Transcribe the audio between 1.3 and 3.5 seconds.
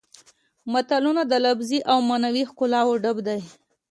لفظي او معنوي ښکلاوو ډک دي